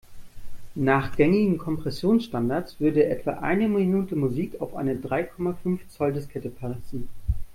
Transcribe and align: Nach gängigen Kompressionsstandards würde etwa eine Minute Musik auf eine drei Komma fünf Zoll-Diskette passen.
Nach 0.73 1.15
gängigen 1.15 1.59
Kompressionsstandards 1.59 2.79
würde 2.79 3.05
etwa 3.05 3.33
eine 3.33 3.69
Minute 3.69 4.15
Musik 4.15 4.59
auf 4.59 4.73
eine 4.75 4.95
drei 4.95 5.21
Komma 5.21 5.53
fünf 5.61 5.87
Zoll-Diskette 5.89 6.49
passen. 6.49 7.07